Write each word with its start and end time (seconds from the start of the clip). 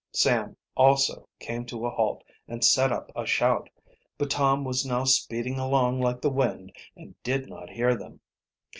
Sam 0.13 0.57
also 0.75 1.29
came 1.37 1.63
to 1.67 1.85
a 1.85 1.91
halt 1.91 2.23
and 2.47 2.65
set 2.65 2.91
up 2.91 3.11
a 3.15 3.23
shout. 3.27 3.69
But 4.17 4.31
Tom 4.31 4.63
was 4.63 4.83
now 4.83 5.03
speeding 5.03 5.59
along 5.59 5.99
like 6.01 6.21
the 6.21 6.31
wind 6.31 6.73
and 6.95 7.13
did 7.21 7.47
not 7.47 7.69
hear 7.69 7.95
them. 7.95 8.19